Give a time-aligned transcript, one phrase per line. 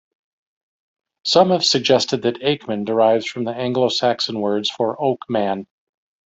[1.25, 5.67] Some have suggested that "Akeman" derives from the Anglo-Saxon words for "oak-man".